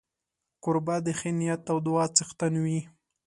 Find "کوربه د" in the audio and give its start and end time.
0.63-1.07